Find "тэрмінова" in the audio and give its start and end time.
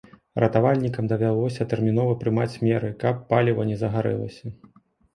1.75-2.17